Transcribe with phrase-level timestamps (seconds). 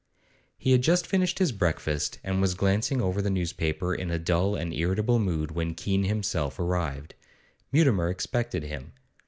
[0.57, 4.55] He had just finished his breakfast, and was glancing over the newspaper in a dull
[4.55, 7.13] and irritable mood, when Keene himself arrived.
[7.71, 8.93] Mutimer expected him.